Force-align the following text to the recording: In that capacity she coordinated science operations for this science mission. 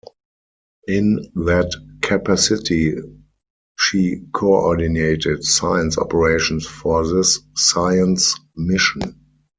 In 0.87 1.31
that 1.35 1.71
capacity 2.01 2.95
she 3.77 4.25
coordinated 4.33 5.43
science 5.43 5.95
operations 5.99 6.65
for 6.65 7.07
this 7.07 7.39
science 7.55 8.33
mission. 8.55 9.21